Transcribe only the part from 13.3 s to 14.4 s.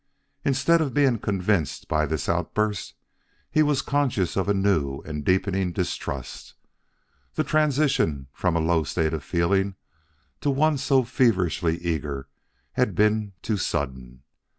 too sudden.